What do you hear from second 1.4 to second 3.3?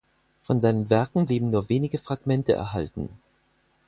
nur wenige Fragmente erhalten.